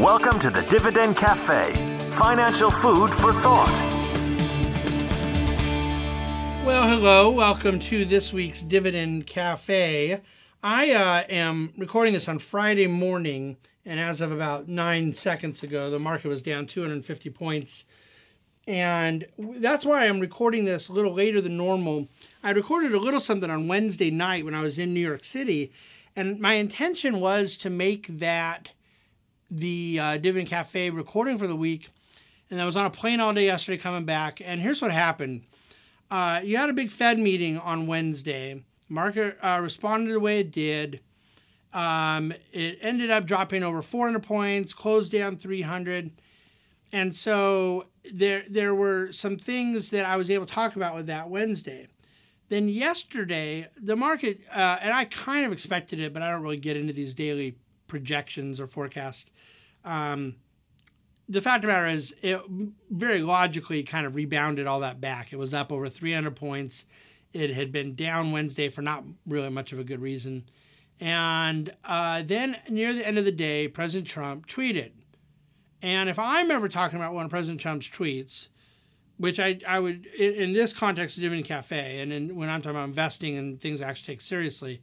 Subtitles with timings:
[0.00, 1.74] Welcome to the Dividend Cafe,
[2.14, 3.70] financial food for thought.
[6.64, 7.30] Well, hello.
[7.30, 10.18] Welcome to this week's Dividend Cafe.
[10.62, 15.90] I uh, am recording this on Friday morning, and as of about nine seconds ago,
[15.90, 17.84] the market was down 250 points.
[18.66, 22.08] And that's why I'm recording this a little later than normal.
[22.42, 25.70] I recorded a little something on Wednesday night when I was in New York City,
[26.16, 28.70] and my intention was to make that
[29.50, 31.88] the uh, Dividend Cafe recording for the week.
[32.50, 34.40] And I was on a plane all day yesterday coming back.
[34.44, 35.44] And here's what happened
[36.10, 38.62] uh, you had a big Fed meeting on Wednesday.
[38.88, 41.00] Market uh, responded the way it did.
[41.72, 46.10] Um, it ended up dropping over 400 points, closed down 300.
[46.92, 51.06] And so there, there were some things that I was able to talk about with
[51.06, 51.86] that Wednesday.
[52.48, 56.56] Then yesterday, the market, uh, and I kind of expected it, but I don't really
[56.56, 57.54] get into these daily
[57.90, 59.32] projections or forecast.
[59.84, 60.36] Um,
[61.28, 62.40] the fact of the matter is, it
[62.90, 65.32] very logically kind of rebounded all that back.
[65.32, 66.86] It was up over 300 points.
[67.32, 70.48] It had been down Wednesday for not really much of a good reason.
[70.98, 74.92] And uh, then near the end of the day, President Trump tweeted.
[75.82, 78.48] And if I'm ever talking about one of President Trump's tweets,
[79.16, 82.60] which I, I would, in, in this context of Dividend Cafe, and in, when I'm
[82.60, 84.82] talking about investing and things I actually take seriously,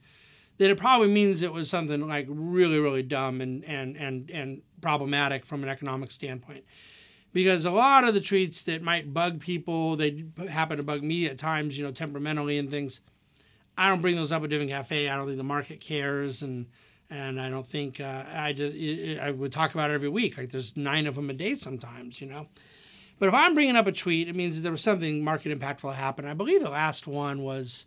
[0.57, 4.61] then it probably means it was something like really, really dumb and, and, and, and
[4.81, 6.63] problematic from an economic standpoint.
[7.33, 11.27] Because a lot of the tweets that might bug people, they happen to bug me
[11.27, 13.01] at times, you know, temperamentally and things.
[13.77, 15.07] I don't bring those up at Dividend Cafe.
[15.07, 16.65] I don't think the market cares, and
[17.11, 18.75] and I don't think uh, I just
[19.21, 20.37] I would talk about it every week.
[20.37, 22.47] Like there's nine of them a day sometimes, you know.
[23.19, 26.27] But if I'm bringing up a tweet, it means there was something market impactful happened.
[26.27, 27.85] I believe the last one was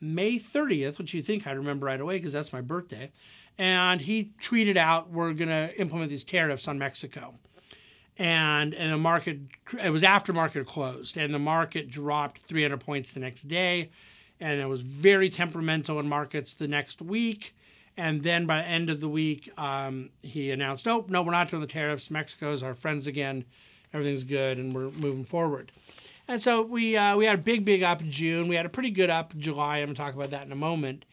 [0.00, 3.10] May 30th, which you think I'd remember right away because that's my birthday.
[3.58, 7.34] And he tweeted out, we're going to implement these tariffs on Mexico.
[8.16, 9.38] And, and the market,
[9.82, 13.90] it was after market closed, and the market dropped 300 points the next day.
[14.40, 17.54] And it was very temperamental in markets the next week.
[17.96, 21.50] And then by the end of the week, um, he announced, oh, no, we're not
[21.50, 22.10] doing the tariffs.
[22.10, 23.44] Mexico's our friends again.
[23.92, 25.72] Everything's good, and we're moving forward.
[26.30, 28.46] And so we uh, we had a big, big up in June.
[28.46, 29.78] We had a pretty good up in July.
[29.78, 31.04] I'm going to talk about that in a moment.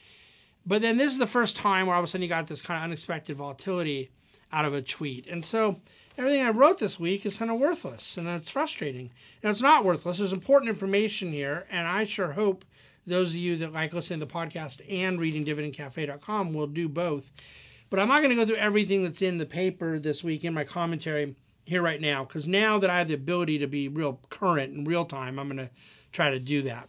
[0.63, 2.61] But then this is the first time where all of a sudden you got this
[2.61, 4.11] kind of unexpected volatility
[4.51, 5.25] out of a tweet.
[5.25, 5.81] And so
[6.19, 9.09] everything I wrote this week is kind of worthless and it's frustrating.
[9.43, 10.19] Now, it's not worthless.
[10.19, 11.65] There's important information here.
[11.71, 12.63] And I sure hope
[13.07, 17.31] those of you that like listening to the podcast and reading dividendcafe.com will do both.
[17.89, 20.53] But I'm not going to go through everything that's in the paper this week in
[20.53, 21.35] my commentary
[21.67, 24.87] here right now because now that I have the ability to be real current and
[24.87, 25.69] real time, I'm going to
[26.13, 26.87] try to do that.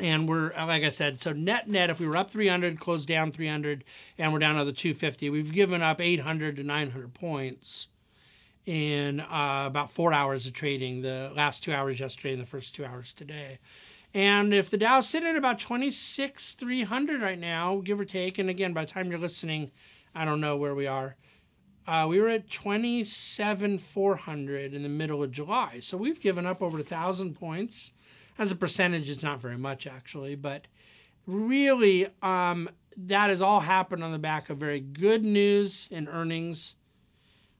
[0.00, 3.30] And we're like I said, so net net, if we were up 300, closed down
[3.30, 3.84] 300,
[4.18, 7.88] and we're down another 250, we've given up 800 to 900 points
[8.64, 11.02] in uh, about four hours of trading.
[11.02, 13.58] The last two hours yesterday and the first two hours today.
[14.14, 18.48] And if the Dow's sitting at about 26 300 right now, give or take, and
[18.48, 19.70] again, by the time you're listening,
[20.14, 21.16] I don't know where we are.
[21.86, 25.80] Uh, we were at 27,400 in the middle of July.
[25.80, 27.90] So we've given up over a 1,000 points.
[28.38, 30.66] As a percentage, it's not very much actually, but
[31.26, 36.74] really, um, that has all happened on the back of very good news in earnings,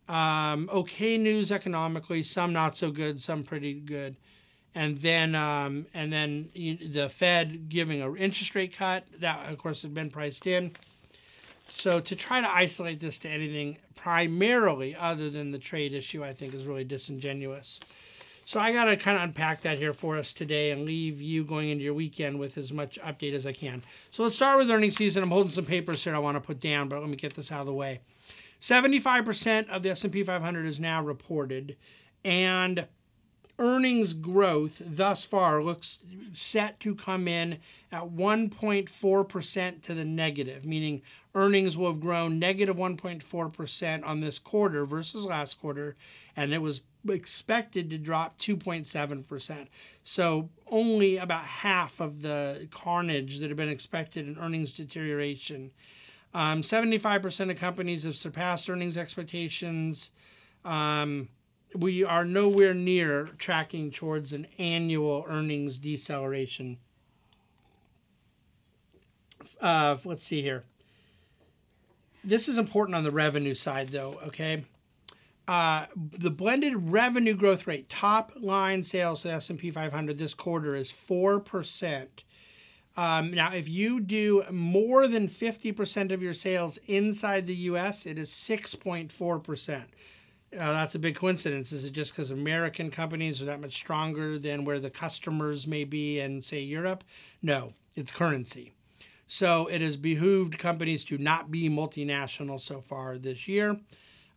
[0.09, 4.17] um, okay news economically, some not so good, some pretty good,
[4.75, 9.59] and then um, and then you, the Fed giving an interest rate cut that of
[9.59, 10.73] course had been priced in.
[11.69, 16.35] So to try to isolate this to anything primarily other than the trade issue, I
[16.35, 17.81] think is really disingenuous.
[18.45, 21.43] So I got to kind of unpack that here for us today and leave you
[21.43, 23.83] going into your weekend with as much update as I can.
[24.11, 25.23] So let's start with earnings season.
[25.23, 27.51] I'm holding some papers here I want to put down, but let me get this
[27.51, 28.01] out of the way.
[28.61, 31.75] 75% of the S&P 500 is now reported
[32.27, 32.87] and
[33.59, 36.01] earnings growth thus far looks
[36.33, 37.59] set to come in
[37.93, 41.03] at 1.4% to the negative, meaning
[41.35, 45.97] earnings will have grown negative 1.4% on this quarter versus last quarter,
[46.37, 49.67] and it was expected to drop 2.7%.
[50.03, 55.71] So only about half of the carnage that had been expected in earnings deterioration.
[56.33, 60.11] Um, 75% of companies have surpassed earnings expectations.
[60.65, 61.29] Um,
[61.75, 66.79] we are nowhere near tracking towards an annual earnings deceleration.
[69.61, 70.65] Uh, let's see here.
[72.23, 74.19] This is important on the revenue side, though.
[74.27, 74.65] Okay,
[75.47, 80.17] uh, the blended revenue growth rate, top line sales to the S and P 500
[80.17, 82.25] this quarter is four percent.
[82.97, 88.19] Um, now, if you do more than 50% of your sales inside the US, it
[88.19, 89.83] is 6.4%.
[90.59, 91.73] Uh, that's a big coincidence.
[91.73, 95.85] Is it just because American companies are that much stronger than where the customers may
[95.85, 97.03] be in, say, Europe?
[97.43, 98.73] No, it's currency.
[99.27, 103.79] So it has behooved companies to not be multinational so far this year.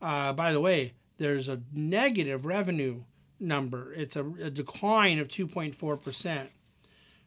[0.02, 3.02] Uh, by the way, there's a negative revenue
[3.40, 6.48] number, it's a, a decline of 2.4%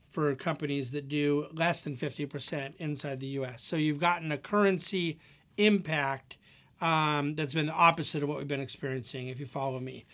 [0.09, 3.63] for companies that do less than 50% inside the US.
[3.63, 5.19] So you've gotten a currency
[5.57, 6.37] impact
[6.81, 10.05] um, that's been the opposite of what we've been experiencing, if you follow me.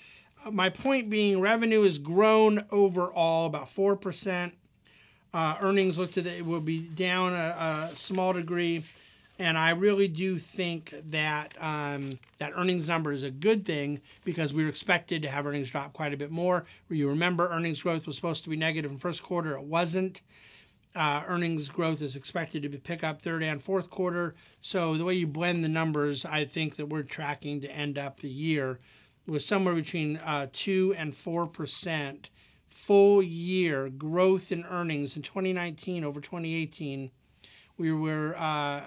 [0.44, 4.52] Uh, my point being, revenue has grown overall about 4%.
[5.34, 8.82] Uh, earnings looked at it will be down a, a small degree
[9.38, 14.54] and I really do think that um, that earnings number is a good thing because
[14.54, 16.64] we were expected to have earnings drop quite a bit more.
[16.88, 20.22] You remember earnings growth was supposed to be negative in first quarter, it wasn't.
[20.96, 24.34] Uh, earnings growth is expected to pick up third and fourth quarter.
[24.62, 28.20] So the way you blend the numbers, I think that we're tracking to end up
[28.20, 28.80] the year
[29.26, 32.30] with somewhere between uh, two and four percent
[32.68, 37.10] full year growth in earnings in 2019 over 2018
[37.78, 38.82] we were uh,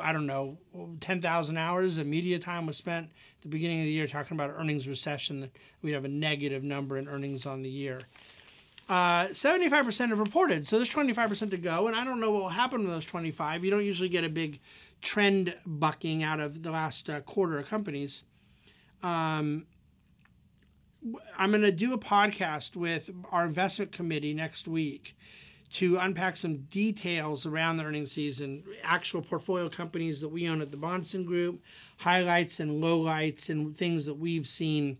[0.00, 0.58] I don't know
[1.00, 4.54] 10,000 hours of media time was spent at the beginning of the year talking about
[4.56, 5.50] earnings recession that
[5.82, 8.00] we'd have a negative number in earnings on the year.
[8.88, 12.48] Uh, 75% have reported, so there's 25% to go, and I don't know what will
[12.48, 13.62] happen with those 25.
[13.62, 14.60] You don't usually get a big
[15.02, 18.22] trend bucking out of the last uh, quarter of companies.
[19.02, 19.66] Um,
[21.36, 25.16] I'm going to do a podcast with our investment committee next week
[25.70, 30.70] to unpack some details around the earnings season, actual portfolio companies that we own at
[30.70, 31.62] the Bahnsen Group,
[31.98, 34.96] highlights and lowlights, and things that we've seen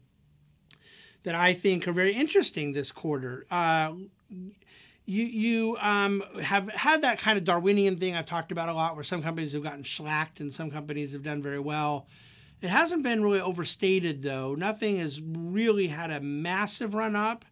[1.29, 3.45] that I think are very interesting this quarter.
[3.51, 3.93] Uh,
[5.05, 8.95] you you um, have had that kind of Darwinian thing I've talked about a lot,
[8.95, 12.07] where some companies have gotten slacked and some companies have done very well.
[12.63, 14.55] It hasn't been really overstated though.
[14.55, 17.45] Nothing has really had a massive run up.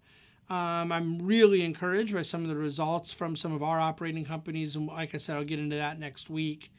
[0.49, 4.75] Um, I'm really encouraged by some of the results from some of our operating companies,
[4.75, 6.73] and like I said, I'll get into that next week.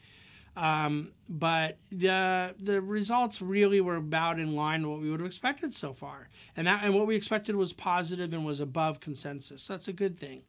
[0.58, 5.26] Um, but the the results really were about in line with what we would have
[5.26, 9.62] expected so far, and that and what we expected was positive and was above consensus.
[9.62, 10.42] So that's a good thing.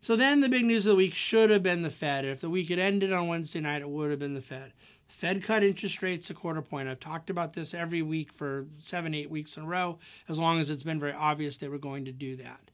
[0.00, 2.24] So then the big news of the week should have been the Fed.
[2.24, 4.72] If the week had ended on Wednesday night, it would have been the Fed.
[5.08, 6.88] Fed cut interest rates a quarter point.
[6.88, 9.98] I've talked about this every week for seven, eight weeks in a row,
[10.28, 12.70] as long as it's been very obvious they were going to do that.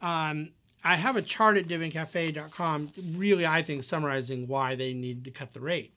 [0.00, 0.50] Um,
[0.84, 5.52] I have a chart at dividendcafe.com, really, I think, summarizing why they need to cut
[5.52, 5.92] the rate.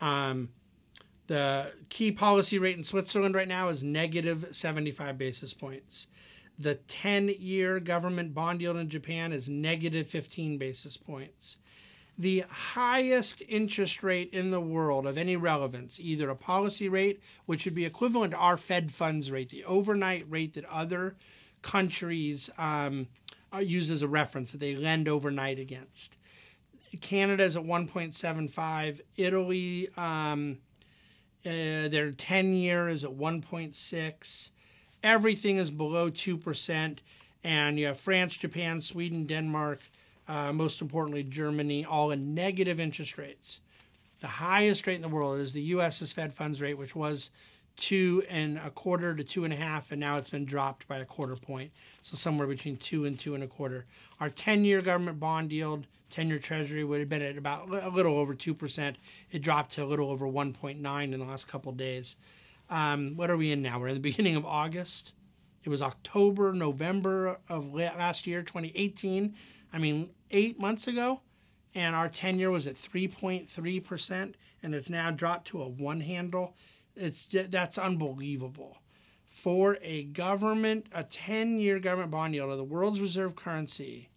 [0.00, 0.50] Um,
[1.26, 6.08] the key policy rate in Switzerland right now is negative 75 basis points.
[6.58, 11.56] The 10 year government bond yield in Japan is negative 15 basis points
[12.20, 17.64] the highest interest rate in the world of any relevance, either a policy rate, which
[17.64, 21.16] would be equivalent to our Fed funds rate, the overnight rate that other
[21.62, 23.08] countries um,
[23.58, 26.18] use as a reference that they lend overnight against.
[26.98, 29.00] Canada is at 1.75.
[29.16, 30.58] Italy, um,
[31.46, 34.50] uh, their 10 year is at 1.6.
[35.02, 36.98] Everything is below 2%.
[37.42, 39.80] And you have France, Japan, Sweden, Denmark,
[40.28, 43.60] uh, most importantly, Germany, all in negative interest rates.
[44.20, 47.30] The highest rate in the world is the U.S.'s Fed funds rate, which was
[47.76, 50.98] two and a quarter to two and a half, and now it's been dropped by
[50.98, 51.70] a quarter point.
[52.02, 53.86] So somewhere between two and two and a quarter.
[54.20, 57.88] Our 10 year government bond yield, 10 year treasury would have been at about a
[57.88, 58.94] little over 2%.
[59.30, 62.16] It dropped to a little over 1.9 in the last couple days.
[62.68, 63.80] Um, what are we in now?
[63.80, 65.14] We're in the beginning of August.
[65.64, 69.34] It was October, November of last year, 2018.
[69.72, 71.20] I mean, eight months ago,
[71.74, 76.54] and our 10 year was at 3.3%, and it's now dropped to a one handle.
[77.00, 78.78] It's that's unbelievable.
[79.26, 84.08] For a government, a 10 year government bond yield of the world's reserve currency,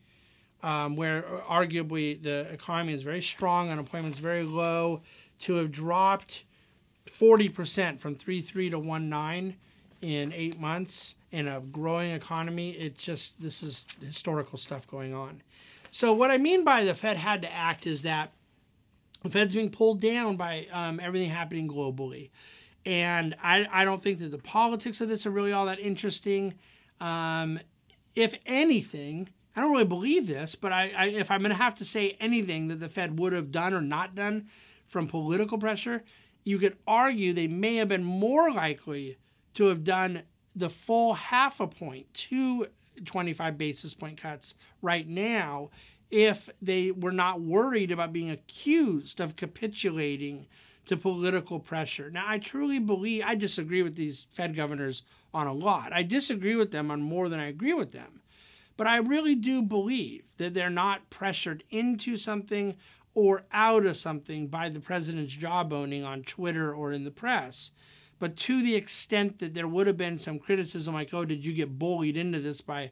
[0.62, 5.02] um, where arguably the economy is very strong, unemployment is very low,
[5.40, 6.44] to have dropped
[7.10, 9.54] 40% from 3.3 to 1.9
[10.02, 15.42] in eight months in a growing economy, it's just this is historical stuff going on.
[15.92, 18.32] So what I mean by the Fed had to act is that
[19.24, 22.30] the Fed's being pulled down by um, everything happening globally.
[22.86, 26.54] And I, I don't think that the politics of this are really all that interesting.
[27.00, 27.60] Um,
[28.16, 31.76] if anything, I don't really believe this, but I, I if I'm going to have
[31.76, 34.48] to say anything that the Fed would have done or not done
[34.88, 36.04] from political pressure,
[36.44, 39.18] you could argue they may have been more likely
[39.54, 40.24] to have done
[40.56, 42.68] the full half a point, two
[43.06, 45.70] 25 basis point cuts right now
[46.12, 50.46] if they were not worried about being accused of capitulating
[50.86, 52.10] to political pressure.
[52.10, 55.94] Now, I truly believe, I disagree with these Fed governors on a lot.
[55.94, 58.22] I disagree with them on more than I agree with them.
[58.76, 62.76] But I really do believe that they're not pressured into something
[63.14, 67.72] or out of something by the president's jawboning on Twitter or in the press.
[68.20, 71.54] But to the extent that there would have been some criticism, like, oh, did you
[71.54, 72.92] get bullied into this by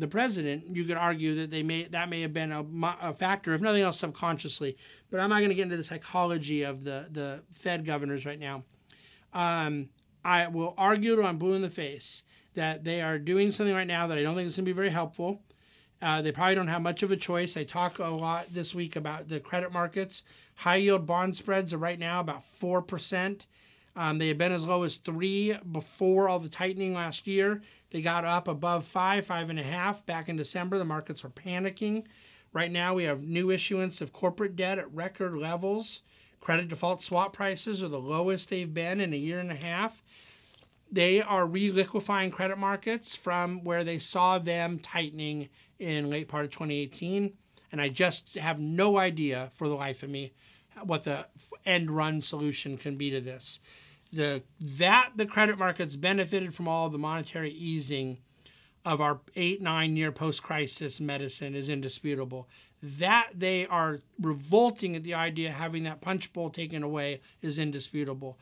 [0.00, 2.64] the president, you could argue that they may that may have been a,
[3.00, 4.76] a factor, if nothing else, subconsciously.
[5.10, 8.38] But I'm not going to get into the psychology of the the Fed governors right
[8.38, 8.64] now.
[9.32, 9.90] Um,
[10.24, 12.22] I will argue to I'm blue in the face
[12.54, 14.74] that they are doing something right now that I don't think is going to be
[14.74, 15.40] very helpful.
[16.02, 17.56] Uh, they probably don't have much of a choice.
[17.56, 20.22] I talk a lot this week about the credit markets.
[20.56, 23.44] High yield bond spreads are right now about 4%.
[23.96, 27.62] Um, they had been as low as three before all the tightening last year.
[27.90, 30.78] They got up above five, five and a half back in December.
[30.78, 32.04] The markets are panicking.
[32.52, 36.02] Right now, we have new issuance of corporate debt at record levels.
[36.40, 40.02] Credit default swap prices are the lowest they've been in a year and a half.
[40.90, 46.44] They are re liquefying credit markets from where they saw them tightening in late part
[46.44, 47.32] of 2018.
[47.72, 50.32] And I just have no idea for the life of me
[50.84, 51.26] what the
[51.66, 53.60] end run solution can be to this.
[54.12, 58.18] The that the credit markets benefited from all the monetary easing
[58.84, 62.48] of our eight nine year post crisis medicine is indisputable.
[62.82, 67.58] That they are revolting at the idea of having that punch bowl taken away is
[67.58, 68.38] indisputable.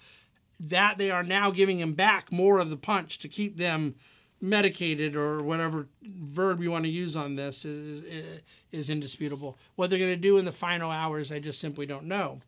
[0.61, 3.97] That they are now giving them back more of the punch to keep them
[4.41, 8.41] medicated or whatever verb you want to use on this is, is,
[8.73, 9.59] is indisputable.
[9.77, 12.41] What they're going to do in the final hours, I just simply don't know.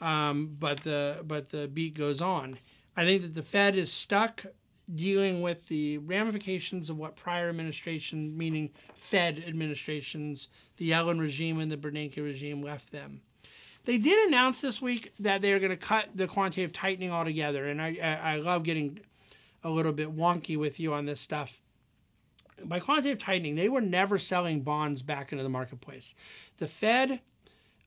[0.00, 2.56] Um, but the but the beat goes on.
[2.96, 4.44] I think that the Fed is stuck
[4.94, 11.70] dealing with the ramifications of what prior administration, meaning Fed administrations, the Yellen regime and
[11.70, 13.22] the Bernanke regime, left them.
[13.84, 17.80] They did announce this week that they're going to cut the quantitative tightening altogether, and
[17.80, 19.00] I, I, I love getting
[19.64, 21.60] a little bit wonky with you on this stuff.
[22.66, 26.14] By quantitative tightening, they were never selling bonds back into the marketplace.
[26.58, 27.20] The Fed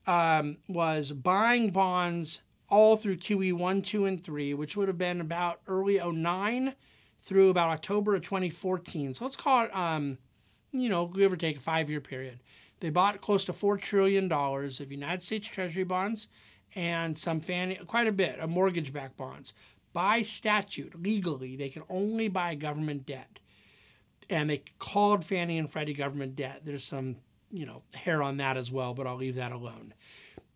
[0.06, 5.20] um, was buying bonds all through QE 1, 2, and 3, which would have been
[5.20, 6.74] about early 09
[7.22, 9.14] through about October of 2014.
[9.14, 10.18] So let's call it, um,
[10.72, 12.40] you know, give or take a five year period.
[12.80, 16.28] They bought close to $4 trillion of United States Treasury bonds
[16.76, 19.54] and some Fannie, quite a bit of mortgage backed bonds
[19.92, 23.38] by statute, legally, they can only buy government debt.
[24.30, 26.60] And they called Fannie and Freddie government debt.
[26.64, 27.16] There's some,
[27.50, 29.94] you know, hair on that as well, but I'll leave that alone.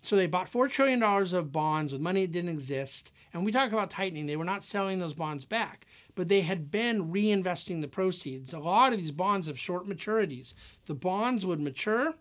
[0.02, 3.12] So they bought $4 trillion of bonds with money that didn't exist.
[3.32, 6.70] And we talk about tightening, they were not selling those bonds back, but they had
[6.70, 8.52] been reinvesting the proceeds.
[8.52, 10.54] A lot of these bonds have short maturities.
[10.86, 12.14] The bonds would mature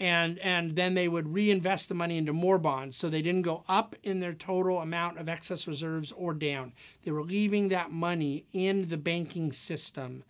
[0.00, 3.64] and and then they would reinvest the money into more bonds so they didn't go
[3.68, 6.72] up in their total amount of excess reserves or down.
[7.02, 10.24] They were leaving that money in the banking system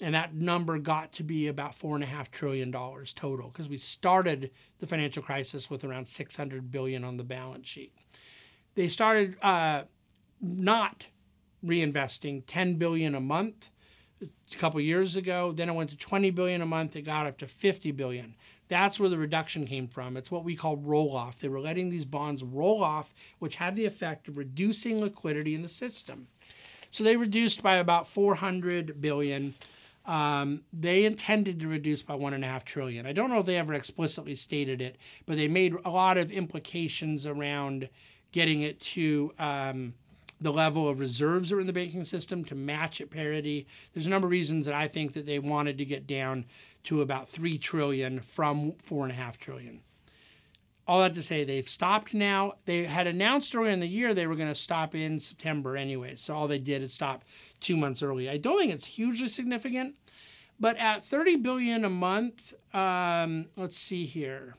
[0.00, 3.68] and that number got to be about four and a half trillion dollars total because
[3.68, 7.92] we started the financial crisis with around 600 billion on the balance sheet.
[8.74, 9.84] They started uh,
[10.40, 11.06] not
[11.64, 13.70] reinvesting 10 billion a month
[14.20, 15.52] a couple years ago.
[15.52, 16.96] Then it went to 20 billion a month.
[16.96, 18.34] It got up to 50 billion
[18.68, 20.16] that's where the reduction came from.
[20.16, 21.40] It's what we call roll off.
[21.40, 25.62] They were letting these bonds roll off, which had the effect of reducing liquidity in
[25.62, 26.28] the system.
[26.90, 29.54] So they reduced by about 400 billion.
[30.06, 33.06] Um, they intended to reduce by one and a half trillion.
[33.06, 36.30] I don't know if they ever explicitly stated it, but they made a lot of
[36.30, 37.88] implications around
[38.32, 39.94] getting it to um,
[40.40, 43.66] the level of reserves are in the banking system to match at parity.
[43.92, 46.44] There's a number of reasons that I think that they wanted to get down
[46.84, 49.80] to about three trillion from four and a half trillion.
[50.86, 52.54] All that to say, they've stopped now.
[52.66, 56.14] They had announced earlier in the year they were going to stop in September anyway.
[56.16, 57.24] So all they did is stop
[57.60, 58.28] two months early.
[58.28, 59.94] I don't think it's hugely significant,
[60.60, 64.56] but at 30 billion a month, um, let's see here.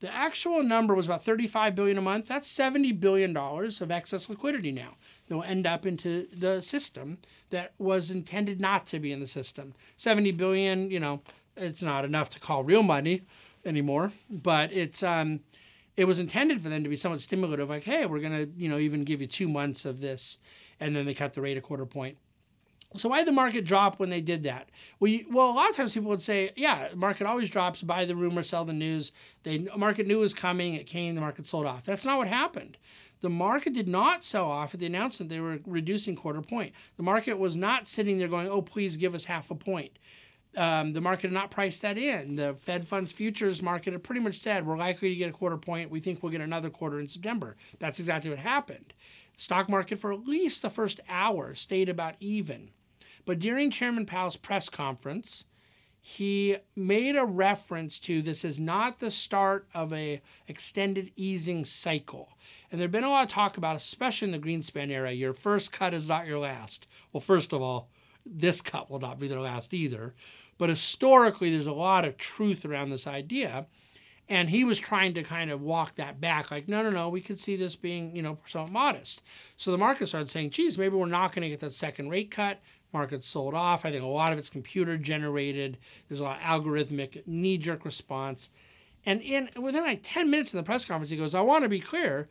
[0.00, 2.28] The actual number was about 35 billion a month.
[2.28, 7.18] That's 70 billion dollars of excess liquidity now that will end up into the system
[7.50, 9.74] that was intended not to be in the system.
[9.96, 11.22] 70 billion, you know,
[11.56, 13.22] it's not enough to call real money
[13.64, 15.40] anymore, but it's um
[15.96, 18.78] it was intended for them to be somewhat stimulative like, hey, we're to, you know,
[18.78, 20.38] even give you 2 months of this
[20.78, 22.16] and then they cut the rate a quarter point.
[22.96, 24.70] So why did the market drop when they did that?
[24.98, 27.82] Well, you, well, a lot of times people would say, yeah, market always drops.
[27.82, 29.12] Buy the rumor, sell the news.
[29.42, 30.74] The market knew it was coming.
[30.74, 31.14] It came.
[31.14, 31.84] The market sold off.
[31.84, 32.78] That's not what happened.
[33.20, 36.72] The market did not sell off at the announcement they were reducing quarter point.
[36.96, 39.98] The market was not sitting there going, oh, please give us half a point.
[40.56, 42.36] um, the market had not priced that in.
[42.36, 45.56] The Fed funds futures market had pretty much said we're likely to get a quarter
[45.58, 45.90] point.
[45.90, 47.56] We think we'll get another quarter in September.
[47.78, 48.94] That's exactly what happened.
[49.34, 52.70] The stock market for at least the first hour stayed about even.
[53.28, 55.44] But during Chairman Powell's press conference,
[56.00, 62.30] he made a reference to this is not the start of a extended easing cycle.
[62.72, 65.72] And there'd been a lot of talk about, especially in the Greenspan era, your first
[65.72, 66.86] cut is not your last.
[67.12, 67.90] Well, first of all,
[68.24, 70.14] this cut will not be their last either.
[70.56, 73.66] But historically, there's a lot of truth around this idea.
[74.30, 77.22] And he was trying to kind of walk that back, like, no, no, no, we
[77.22, 79.22] could see this being, you know, somewhat modest.
[79.56, 82.30] So the market started saying, geez, maybe we're not going to get that second rate
[82.30, 82.60] cut.
[82.92, 83.84] Market sold off.
[83.84, 85.78] I think a lot of it's computer generated.
[86.08, 88.50] There's a lot of algorithmic knee jerk response.
[89.04, 91.68] And in within like 10 minutes of the press conference, he goes, I want to
[91.68, 92.28] be clear.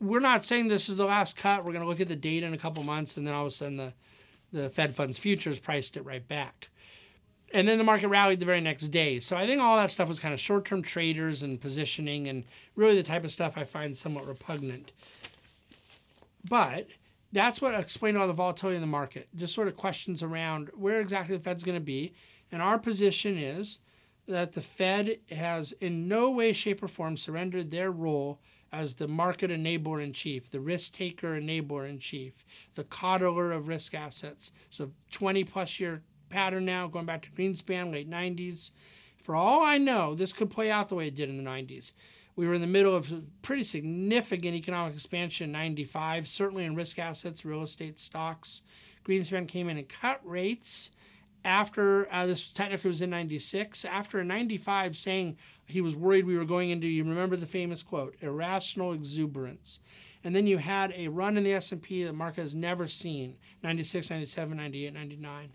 [0.00, 1.64] We're not saying this is the last cut.
[1.64, 3.48] We're going to look at the data in a couple months, and then all of
[3.48, 3.92] a sudden the,
[4.52, 6.68] the Fed funds futures priced it right back
[7.52, 9.20] and then the market rallied the very next day.
[9.20, 12.44] So I think all that stuff was kind of short term traders and positioning and
[12.76, 14.92] really the type of stuff I find somewhat repugnant.
[16.48, 16.88] But
[17.32, 19.28] that's what explained all the volatility in the market.
[19.36, 22.14] Just sort of questions around where exactly the Fed's going to be.
[22.50, 23.80] And our position is
[24.26, 28.40] that the Fed has in no way, shape, or form surrendered their role
[28.72, 32.44] as the market enabler in chief, the risk taker enabler in chief,
[32.74, 34.52] the coddler of risk assets.
[34.70, 38.70] So 20 plus year pattern now, going back to Greenspan, late 90s.
[39.22, 41.92] For all I know, this could play out the way it did in the 90s.
[42.38, 47.00] We were in the middle of pretty significant economic expansion in 95, certainly in risk
[47.00, 48.62] assets, real estate, stocks.
[49.04, 50.92] Greenspan came in and cut rates
[51.44, 56.44] after uh, this technically was in 96 after 95 saying he was worried we were
[56.44, 59.80] going into you remember the famous quote irrational exuberance.
[60.22, 63.34] And then you had a run in the s&p that the market has never seen
[63.64, 65.48] 96 97 98 99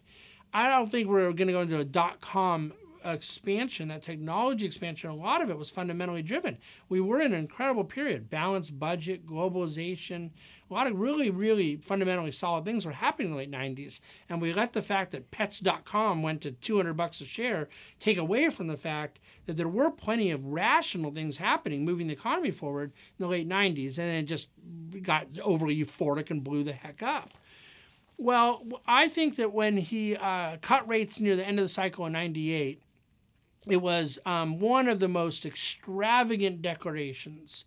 [0.54, 2.74] I don't think we're going to go into a dot com
[3.04, 6.58] expansion, that technology expansion, a lot of it was fundamentally driven.
[6.90, 10.32] We were in an incredible period balanced budget, globalization,
[10.70, 14.00] a lot of really, really fundamentally solid things were happening in the late 90s.
[14.30, 18.50] And we let the fact that pets.com went to 200 bucks a share take away
[18.50, 22.92] from the fact that there were plenty of rational things happening, moving the economy forward
[23.20, 24.00] in the late 90s.
[24.00, 24.50] And then it just
[25.02, 27.30] got overly euphoric and blew the heck up.
[28.18, 32.06] Well, I think that when he uh, cut rates near the end of the cycle
[32.06, 32.82] in 98,
[33.68, 37.66] it was um, one of the most extravagant declarations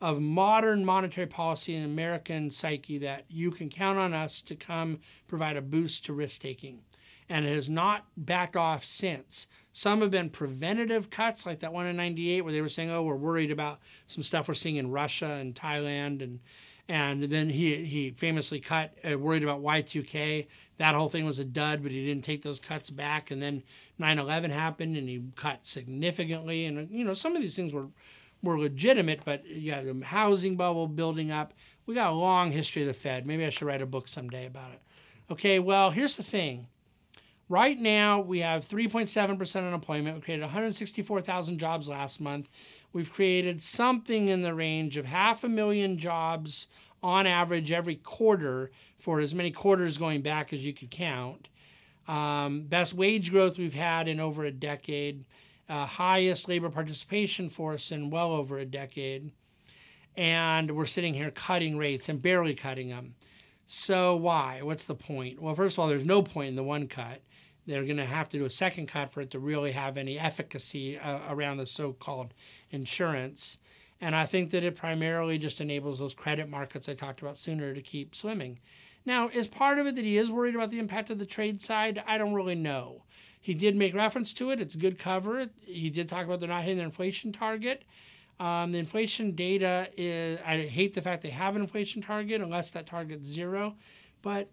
[0.00, 4.98] of modern monetary policy in American psyche that you can count on us to come
[5.26, 6.80] provide a boost to risk taking.
[7.28, 9.46] And it has not backed off since.
[9.72, 13.02] Some have been preventative cuts, like that one in 98, where they were saying, oh,
[13.02, 16.40] we're worried about some stuff we're seeing in Russia and Thailand and
[16.88, 20.46] and then he he famously cut uh, worried about Y2K.
[20.78, 23.30] That whole thing was a dud, but he didn't take those cuts back.
[23.30, 23.62] And then
[24.00, 26.66] 9/11 happened, and he cut significantly.
[26.66, 27.88] And you know some of these things were
[28.42, 31.54] were legitimate, but you yeah, the housing bubble building up.
[31.86, 33.26] We got a long history of the Fed.
[33.26, 34.80] Maybe I should write a book someday about it.
[35.30, 36.66] Okay, well here's the thing.
[37.54, 40.16] Right now, we have 3.7% unemployment.
[40.16, 42.48] We created 164,000 jobs last month.
[42.92, 46.66] We've created something in the range of half a million jobs
[47.00, 51.46] on average every quarter for as many quarters going back as you could count.
[52.08, 55.24] Um, best wage growth we've had in over a decade,
[55.68, 59.30] uh, highest labor participation force in well over a decade.
[60.16, 63.14] And we're sitting here cutting rates and barely cutting them.
[63.68, 64.60] So, why?
[64.62, 65.40] What's the point?
[65.40, 67.20] Well, first of all, there's no point in the one cut
[67.66, 70.18] they're going to have to do a second cut for it to really have any
[70.18, 72.34] efficacy uh, around the so called
[72.70, 73.58] insurance.
[74.00, 77.72] And I think that it primarily just enables those credit markets I talked about sooner
[77.72, 78.58] to keep swimming.
[79.06, 81.62] Now, is part of it that he is worried about the impact of the trade
[81.62, 82.02] side?
[82.06, 83.04] I don't really know.
[83.40, 84.60] He did make reference to it.
[84.60, 85.46] It's good cover.
[85.60, 87.84] He did talk about they're not hitting their inflation target.
[88.40, 92.70] Um, the inflation data is, I hate the fact they have an inflation target unless
[92.70, 93.76] that target's zero,
[94.22, 94.48] but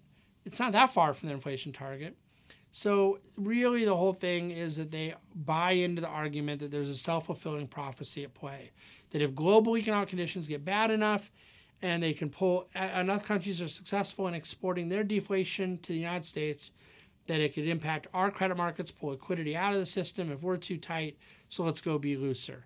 [0.45, 2.15] it's not that far from their inflation target.
[2.73, 6.95] So, really, the whole thing is that they buy into the argument that there's a
[6.95, 8.71] self fulfilling prophecy at play.
[9.10, 11.31] That if global economic conditions get bad enough
[11.81, 16.23] and they can pull, enough countries are successful in exporting their deflation to the United
[16.23, 16.71] States,
[17.27, 20.55] that it could impact our credit markets, pull liquidity out of the system if we're
[20.55, 21.17] too tight.
[21.49, 22.65] So, let's go be looser.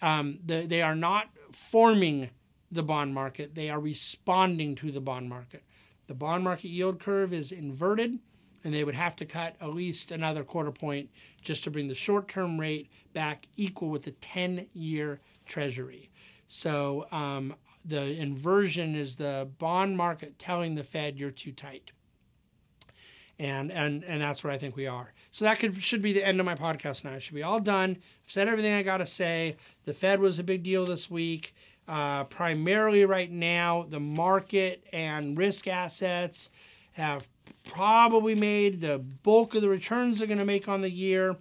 [0.00, 2.30] Um, the, they are not forming
[2.72, 5.62] the bond market, they are responding to the bond market.
[6.06, 8.18] The bond market yield curve is inverted
[8.64, 11.10] and they would have to cut at least another quarter point
[11.42, 16.10] just to bring the short term rate back equal with the 10 year treasury.
[16.46, 21.92] So um, the inversion is the bond market telling the Fed you're too tight.
[23.38, 25.12] and and and that's where I think we are.
[25.30, 27.12] So that could should be the end of my podcast now.
[27.12, 27.90] It should be all done.
[28.24, 29.56] I've said everything I got to say.
[29.84, 31.54] The Fed was a big deal this week.
[31.88, 36.50] Uh, primarily right now, the market and risk assets
[36.92, 37.28] have
[37.64, 41.36] probably made the bulk of the returns they're going to make on the year.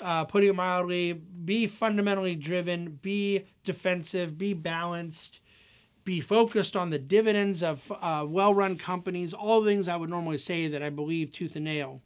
[0.00, 5.40] Uh, putting it mildly, be fundamentally driven, be defensive, be balanced
[6.04, 10.10] be focused on the dividends of uh, well run companies, all the things I would
[10.10, 12.02] normally say that I believe tooth and nail.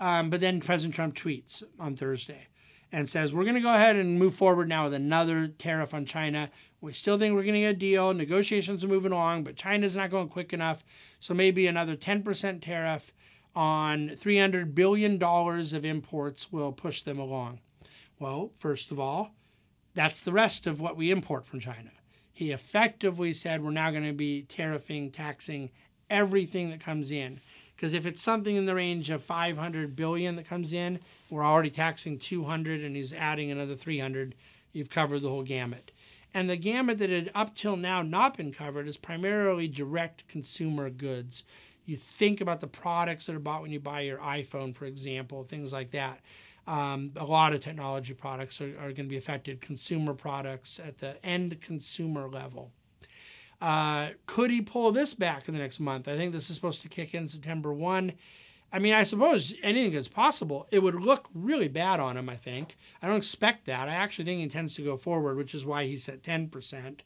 [0.00, 2.48] Um, but then President Trump tweets on Thursday
[2.92, 6.04] and says, We're going to go ahead and move forward now with another tariff on
[6.04, 6.50] China.
[6.80, 8.14] We still think we're going to get a deal.
[8.14, 10.84] Negotiations are moving along, but China's not going quick enough.
[11.20, 13.12] So maybe another 10% tariff
[13.54, 17.60] on $300 billion of imports will push them along.
[18.18, 19.34] Well, first of all,
[19.94, 21.90] that's the rest of what we import from China
[22.36, 25.70] he effectively said we're now going to be tariffing, taxing
[26.10, 27.40] everything that comes in.
[27.76, 31.70] Because if it's something in the range of 500 billion that comes in, we're already
[31.70, 34.34] taxing 200 and he's adding another 300.
[34.72, 35.92] You've covered the whole gamut.
[36.32, 40.88] And the gamut that had up till now not been covered is primarily direct consumer
[40.88, 41.44] goods.
[41.84, 45.44] You think about the products that are bought when you buy your iPhone, for example,
[45.44, 46.20] things like that.
[46.66, 50.98] Um, a lot of technology products are, are going to be affected, consumer products at
[50.98, 52.72] the end consumer level.
[53.60, 56.08] Uh, could he pull this back in the next month?
[56.08, 58.12] I think this is supposed to kick in September 1.
[58.72, 60.66] I mean, I suppose anything is possible.
[60.70, 62.76] It would look really bad on him, I think.
[63.00, 63.88] I don't expect that.
[63.88, 67.00] I actually think he intends to go forward, which is why he's at 10%.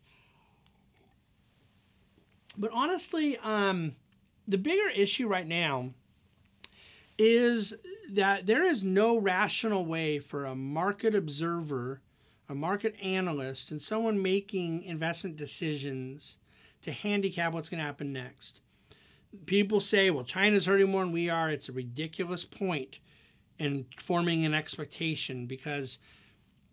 [2.58, 3.94] But honestly, um,
[4.48, 5.90] the bigger issue right now
[7.18, 7.74] is
[8.10, 12.00] that there is no rational way for a market observer,
[12.48, 16.38] a market analyst, and someone making investment decisions
[16.82, 18.60] to handicap what's going to happen next.
[19.46, 21.50] People say, well, China's hurting more than we are.
[21.50, 23.00] It's a ridiculous point
[23.58, 25.98] in forming an expectation because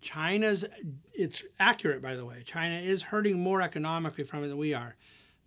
[0.01, 0.65] China's,
[1.13, 2.41] it's accurate, by the way.
[2.45, 4.95] China is hurting more economically from it than we are.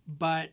[0.07, 0.49] But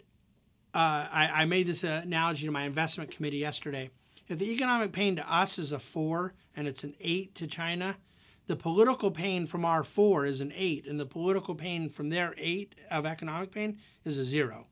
[0.74, 3.90] uh, I, I made this analogy to my investment committee yesterday
[4.28, 7.96] if the economic pain to us is a four and it's an eight to China,
[8.48, 12.34] the political pain from our four is an eight, and the political pain from their
[12.38, 14.66] eight of economic pain is a zero.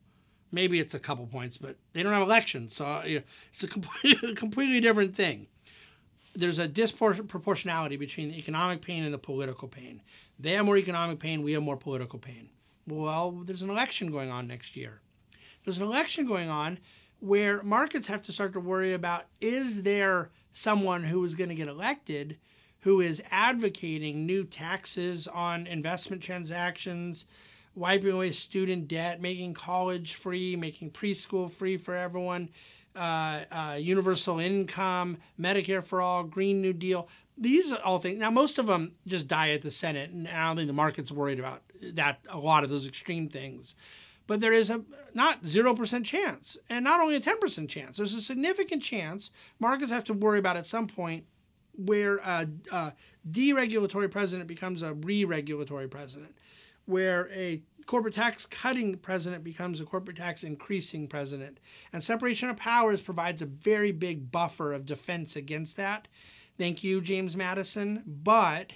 [0.51, 4.35] Maybe it's a couple points, but they don't have elections, so uh, it's a completely,
[4.35, 5.47] completely different thing.
[6.35, 10.03] There's a disproportionality between the economic pain and the political pain.
[10.39, 12.49] They have more economic pain, we have more political pain.
[12.87, 15.01] Well, there's an election going on next year.
[15.65, 16.79] There's an election going on
[17.21, 21.55] where markets have to start to worry about is there someone who is going to
[21.55, 22.39] get elected
[22.87, 27.27] who is advocating new taxes on investment transactions,
[27.75, 32.49] wiping away student debt, making college free, making preschool free for everyone,
[32.95, 37.09] uh, uh, universal income, Medicare for all, Green New Deal.
[37.37, 38.21] These are all things.
[38.21, 41.11] Now, most of them just die at the Senate, and I don't think the market's
[41.11, 41.63] worried about
[41.95, 42.21] that.
[42.29, 43.75] A lot of those extreme things
[44.29, 44.83] but there is a
[45.15, 50.03] not 0% chance and not only a 10% chance there's a significant chance markets have
[50.03, 51.25] to worry about at some point
[51.77, 52.93] where a, a
[53.31, 56.35] deregulatory president becomes a re-regulatory president
[56.87, 61.59] where a corporate tax cutting president becomes a corporate tax increasing president.
[61.93, 66.09] And separation of powers provides a very big buffer of defense against that.
[66.59, 68.03] Thank you james madison.
[68.07, 68.73] But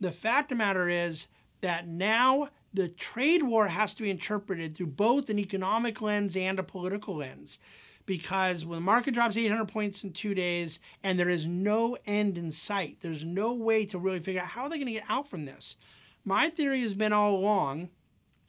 [0.00, 1.26] the fact of the matter is
[1.60, 6.58] that now the trade war has to be interpreted through both an economic lens and
[6.58, 7.58] a political lens.
[8.08, 12.38] Because when the market drops 800 points in two days and there is no end
[12.38, 15.04] in sight, there's no way to really figure out how are they going to get
[15.10, 15.76] out from this.
[16.24, 17.90] My theory has been all along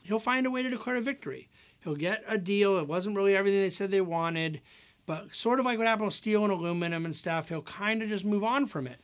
[0.03, 1.49] he'll find a way to declare a victory.
[1.83, 2.77] He'll get a deal.
[2.77, 4.61] It wasn't really everything they said they wanted,
[5.05, 8.09] but sort of like what happened with steel and aluminum and stuff, he'll kind of
[8.09, 8.99] just move on from it.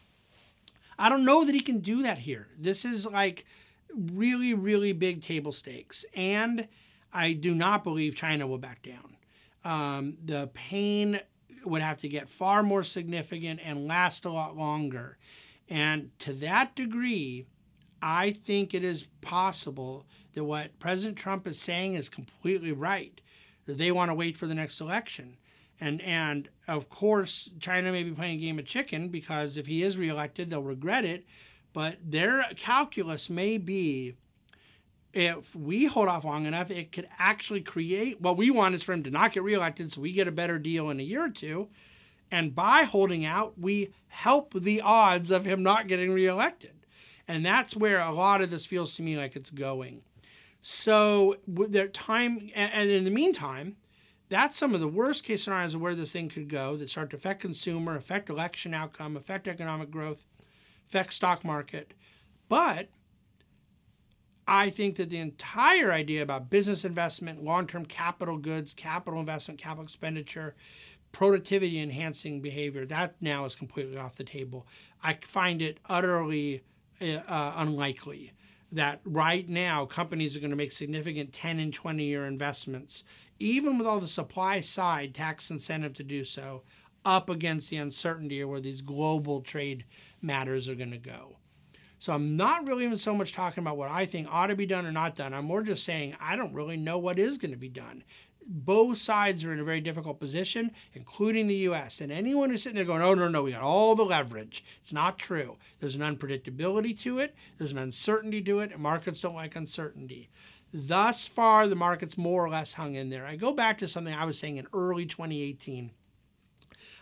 [0.97, 2.47] I don't know that he can do that here.
[2.57, 3.45] This is like
[3.93, 6.05] really, really big table stakes.
[6.15, 6.67] And
[7.11, 9.14] I do not believe China will back down.
[9.65, 11.19] Um, the pain
[11.65, 15.17] would have to get far more significant and last a lot longer.
[15.67, 17.47] And to that degree,
[18.01, 23.19] I think it is possible that what President Trump is saying is completely right,
[23.65, 25.37] that they want to wait for the next election.
[25.81, 29.81] And and of course, China may be playing a game of chicken because if he
[29.81, 31.25] is reelected, they'll regret it.
[31.73, 34.15] But their calculus may be
[35.15, 38.93] if we hold off long enough, it could actually create what we want is for
[38.93, 41.29] him to not get reelected so we get a better deal in a year or
[41.29, 41.69] two.
[42.31, 46.73] And by holding out, we help the odds of him not getting reelected.
[47.27, 50.01] And that's where a lot of this feels to me like it's going.
[50.61, 53.77] So with their time, and in the meantime,
[54.27, 57.11] that's some of the worst case scenarios of where this thing could go that start
[57.11, 60.23] to affect consumer, affect election outcome, affect economic growth,
[60.87, 61.93] affect stock market.
[62.49, 62.89] But
[64.47, 69.59] I think that the entire idea about business investment, long term capital goods, capital investment,
[69.59, 70.55] capital expenditure,
[71.11, 74.67] productivity enhancing behavior, that now is completely off the table.
[75.01, 76.63] I find it utterly
[77.01, 78.33] uh, unlikely
[78.71, 83.03] that right now companies are going to make significant 10 and 20 year investments,
[83.39, 86.63] even with all the supply side tax incentive to do so,
[87.03, 89.85] up against the uncertainty of where these global trade
[90.21, 91.37] matters are going to go.
[91.99, 94.65] So I'm not really even so much talking about what I think ought to be
[94.65, 95.33] done or not done.
[95.33, 98.03] I'm more just saying I don't really know what is going to be done.
[98.47, 101.99] Both sides are in a very difficult position, including the U.S.
[102.01, 104.93] And anyone who's sitting there going, "Oh no, no, we got all the leverage," it's
[104.93, 105.57] not true.
[105.79, 107.33] There's an unpredictability to it.
[107.57, 110.29] There's an uncertainty to it, and markets don't like uncertainty.
[110.71, 113.25] Thus far, the market's more or less hung in there.
[113.25, 115.91] I go back to something I was saying in early 2018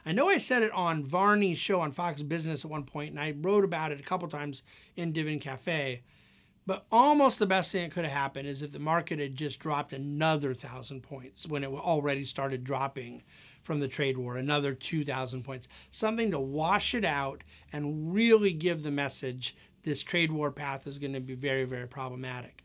[0.05, 3.19] I know I said it on Varney's show on Fox Business at one point, and
[3.19, 4.63] I wrote about it a couple times
[4.95, 6.01] in Dividend Cafe.
[6.65, 9.59] But almost the best thing that could have happened is if the market had just
[9.59, 13.23] dropped another thousand points when it already started dropping
[13.63, 18.83] from the trade war, another 2,000 points, something to wash it out and really give
[18.83, 22.63] the message this trade war path is going to be very, very problematic.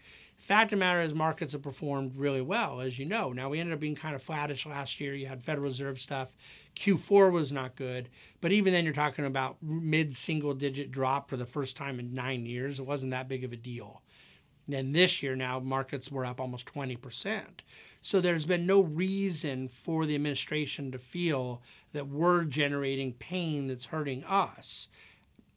[0.48, 3.34] Fact of the matter is, markets have performed really well, as you know.
[3.34, 5.14] Now, we ended up being kind of flattish last year.
[5.14, 6.30] You had Federal Reserve stuff.
[6.74, 8.08] Q4 was not good.
[8.40, 12.14] But even then, you're talking about mid single digit drop for the first time in
[12.14, 12.80] nine years.
[12.80, 14.00] It wasn't that big of a deal.
[14.72, 17.42] And this year, now markets were up almost 20%.
[18.00, 21.60] So there's been no reason for the administration to feel
[21.92, 24.88] that we're generating pain that's hurting us.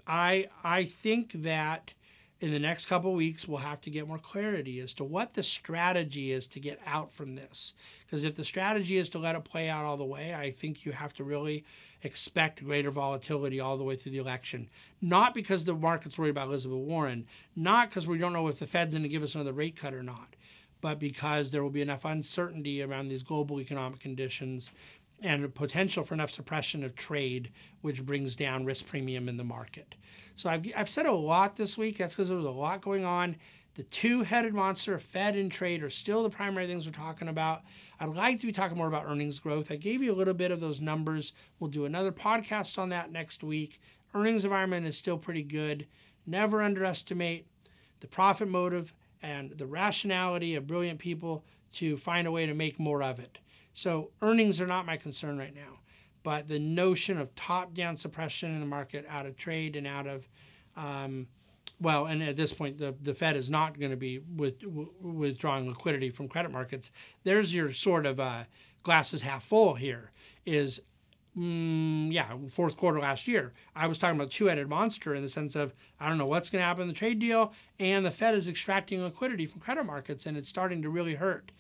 [0.06, 1.94] I, I think that
[2.42, 5.44] in the next couple weeks, we'll have to get more clarity as to what the
[5.44, 7.76] strategy is to get out from this.
[8.04, 10.84] Because if the strategy is to let it play out all the way, I think
[10.84, 11.64] you have to really
[12.02, 14.68] expect greater volatility all the way through the election.
[15.02, 18.66] Not because the market's worried about Elizabeth Warren, not because we don't know if the
[18.66, 20.36] Fed's going to give us another rate cut or not,
[20.82, 24.72] but because there will be enough uncertainty around these global economic conditions
[25.22, 29.96] and potential for enough suppression of trade, which brings down risk premium in the market.
[30.36, 31.98] So I've, I've said a lot this week.
[31.98, 33.36] That's because there was a lot going on.
[33.76, 37.62] The two headed monster, Fed and trade, are still the primary things we're talking about.
[38.00, 39.72] I'd like to be talking more about earnings growth.
[39.72, 41.32] I gave you a little bit of those numbers.
[41.60, 43.80] We'll do another podcast on that next week.
[44.14, 45.88] Earnings environment is still pretty good.
[46.26, 47.48] Never underestimate
[48.02, 52.78] the profit motive and the rationality of brilliant people to find a way to make
[52.78, 53.38] more of it.
[53.74, 55.80] So earnings are not my concern right now,
[56.24, 60.28] but the notion of top-down suppression in the market out of trade and out of
[60.76, 61.28] um,
[61.82, 64.92] well, and at this point, the, the Fed is not going to be with, w-
[65.02, 66.92] withdrawing liquidity from credit markets.
[67.24, 68.44] There's your sort of uh,
[68.84, 70.12] glasses half full here.
[70.46, 70.82] Is
[71.36, 75.56] mm, yeah, fourth quarter last year, I was talking about two-headed monster in the sense
[75.56, 78.36] of I don't know what's going to happen in the trade deal, and the Fed
[78.36, 81.52] is extracting liquidity from credit markets, and it's starting to really hurt.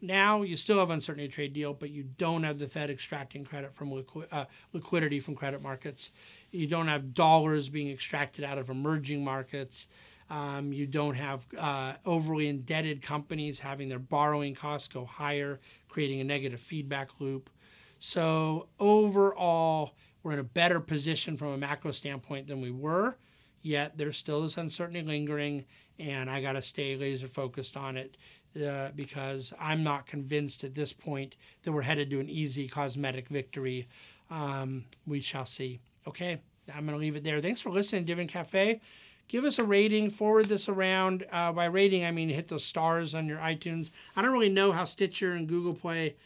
[0.00, 3.74] Now you still have uncertainty trade deal, but you don't have the Fed extracting credit
[3.74, 6.12] from liqui- uh, liquidity from credit markets.
[6.52, 9.88] You don't have dollars being extracted out of emerging markets.
[10.30, 15.58] Um, you don't have uh, overly indebted companies having their borrowing costs go higher,
[15.88, 17.50] creating a negative feedback loop.
[17.98, 23.16] So overall, we're in a better position from a macro standpoint than we were.
[23.62, 25.64] Yet there's still this uncertainty lingering,
[25.98, 28.16] and I got to stay laser focused on it
[28.56, 33.28] uh, because I'm not convinced at this point that we're headed to an easy cosmetic
[33.28, 33.86] victory.
[34.30, 35.80] Um, we shall see.
[36.06, 36.40] Okay,
[36.74, 37.40] I'm going to leave it there.
[37.40, 38.80] Thanks for listening, Dividend Cafe.
[39.28, 41.26] Give us a rating, forward this around.
[41.30, 43.90] Uh, by rating, I mean hit those stars on your iTunes.
[44.16, 46.16] I don't really know how Stitcher and Google Play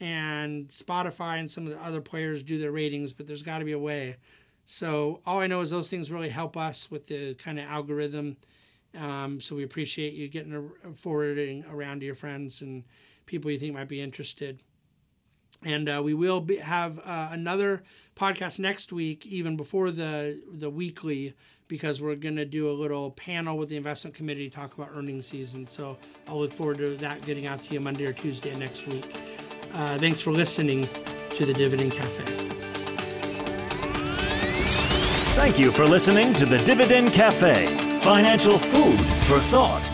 [0.00, 3.64] and Spotify and some of the other players do their ratings, but there's got to
[3.64, 4.16] be a way.
[4.66, 8.36] So all I know is those things really help us with the kind of algorithm
[8.96, 12.84] um, so we appreciate you getting a, forwarding around to your friends and
[13.26, 14.62] people you think might be interested.
[15.64, 17.82] And uh, we will be, have uh, another
[18.16, 21.34] podcast next week, even before the the weekly,
[21.68, 24.90] because we're going to do a little panel with the investment committee to talk about
[24.94, 25.66] earnings season.
[25.66, 25.96] So
[26.28, 29.16] I'll look forward to that getting out to you Monday or Tuesday next week.
[29.72, 30.86] Uh, thanks for listening
[31.30, 32.24] to the Dividend Cafe.
[35.34, 39.93] Thank you for listening to the Dividend Cafe financial food for thought.